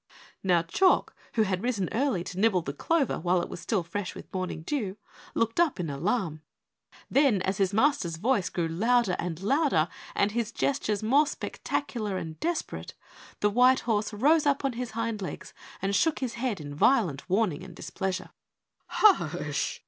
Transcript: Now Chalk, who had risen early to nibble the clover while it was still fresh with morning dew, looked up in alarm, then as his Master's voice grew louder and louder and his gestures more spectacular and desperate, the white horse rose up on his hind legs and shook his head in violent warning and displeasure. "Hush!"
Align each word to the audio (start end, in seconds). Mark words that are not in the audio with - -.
Now 0.41 0.63
Chalk, 0.63 1.13
who 1.35 1.43
had 1.43 1.61
risen 1.61 1.87
early 1.91 2.23
to 2.23 2.39
nibble 2.39 2.63
the 2.63 2.73
clover 2.73 3.19
while 3.19 3.39
it 3.39 3.49
was 3.49 3.59
still 3.59 3.83
fresh 3.83 4.15
with 4.15 4.33
morning 4.33 4.63
dew, 4.63 4.97
looked 5.35 5.59
up 5.59 5.79
in 5.79 5.91
alarm, 5.91 6.41
then 7.11 7.39
as 7.43 7.59
his 7.59 7.71
Master's 7.71 8.17
voice 8.17 8.49
grew 8.49 8.67
louder 8.67 9.15
and 9.19 9.39
louder 9.43 9.87
and 10.15 10.31
his 10.31 10.51
gestures 10.51 11.03
more 11.03 11.27
spectacular 11.27 12.17
and 12.17 12.39
desperate, 12.39 12.95
the 13.41 13.51
white 13.51 13.81
horse 13.81 14.11
rose 14.11 14.47
up 14.47 14.65
on 14.65 14.73
his 14.73 14.89
hind 14.97 15.21
legs 15.21 15.53
and 15.83 15.95
shook 15.95 16.17
his 16.17 16.33
head 16.33 16.59
in 16.59 16.73
violent 16.73 17.29
warning 17.29 17.63
and 17.63 17.75
displeasure. 17.75 18.31
"Hush!" 18.87 19.79